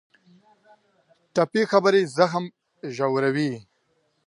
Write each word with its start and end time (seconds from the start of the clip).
ټپي 1.33 1.61
خبرې 1.71 2.01
زخم 2.17 2.45
ژوروي. 2.95 3.51